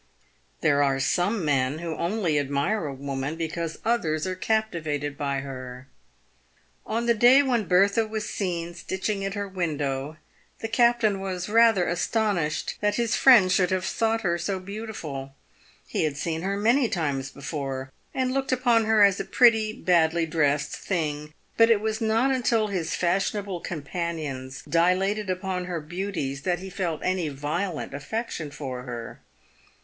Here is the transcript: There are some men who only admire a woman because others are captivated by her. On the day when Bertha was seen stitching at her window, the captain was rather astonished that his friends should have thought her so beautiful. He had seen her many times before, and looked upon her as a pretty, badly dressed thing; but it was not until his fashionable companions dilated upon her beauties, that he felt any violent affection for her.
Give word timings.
There 0.61 0.81
are 0.81 0.99
some 0.99 1.45
men 1.45 1.77
who 1.77 1.95
only 1.95 2.39
admire 2.39 2.87
a 2.87 2.93
woman 2.95 3.35
because 3.35 3.77
others 3.85 4.25
are 4.25 4.33
captivated 4.33 5.15
by 5.15 5.41
her. 5.41 5.89
On 6.87 7.05
the 7.05 7.13
day 7.13 7.43
when 7.43 7.67
Bertha 7.67 8.07
was 8.07 8.27
seen 8.27 8.73
stitching 8.73 9.23
at 9.23 9.35
her 9.35 9.47
window, 9.47 10.17
the 10.57 10.67
captain 10.67 11.19
was 11.19 11.49
rather 11.49 11.87
astonished 11.87 12.77
that 12.81 12.95
his 12.95 13.15
friends 13.15 13.53
should 13.53 13.69
have 13.69 13.85
thought 13.85 14.21
her 14.21 14.39
so 14.39 14.59
beautiful. 14.59 15.35
He 15.85 16.03
had 16.03 16.17
seen 16.17 16.41
her 16.41 16.57
many 16.57 16.89
times 16.89 17.29
before, 17.29 17.91
and 18.11 18.31
looked 18.33 18.51
upon 18.51 18.85
her 18.85 19.03
as 19.03 19.19
a 19.19 19.23
pretty, 19.23 19.71
badly 19.71 20.25
dressed 20.25 20.75
thing; 20.75 21.31
but 21.57 21.69
it 21.69 21.79
was 21.79 22.01
not 22.01 22.31
until 22.31 22.69
his 22.69 22.95
fashionable 22.95 23.59
companions 23.59 24.63
dilated 24.67 25.29
upon 25.29 25.65
her 25.65 25.79
beauties, 25.79 26.41
that 26.41 26.57
he 26.57 26.71
felt 26.71 27.01
any 27.03 27.29
violent 27.29 27.93
affection 27.93 28.49
for 28.49 28.81
her. 28.81 29.21